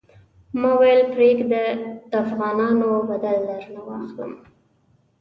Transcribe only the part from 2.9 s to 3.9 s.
بدل درنه